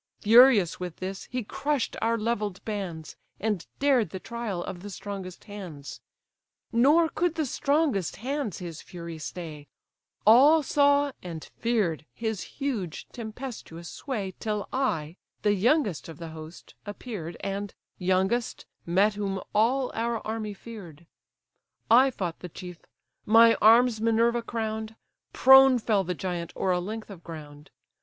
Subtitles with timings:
[0.21, 5.43] Furious with this he crush'd our levell'd bands, And dared the trial of the strongest
[5.43, 6.01] hands;
[6.71, 9.67] Nor could the strongest hands his fury stay:
[10.25, 16.73] All saw, and fear'd, his huge tempestuous sway Till I, the youngest of the host,
[16.83, 21.05] appear'd, And, youngest, met whom all our army fear'd.
[21.91, 22.79] I fought the chief:
[23.27, 24.95] my arms Minerva crown'd:
[25.31, 27.69] Prone fell the giant o'er a length of ground.